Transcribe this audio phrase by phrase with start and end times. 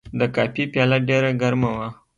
[0.19, 1.87] د کافي پیاله ډېر ګرمه وه.